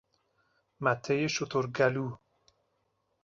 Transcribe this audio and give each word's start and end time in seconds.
مته 0.83 1.15
شترگلو 1.33 2.07